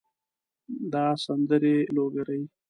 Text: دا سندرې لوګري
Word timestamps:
دا 0.93 1.05
سندرې 1.25 1.75
لوګري 1.95 2.41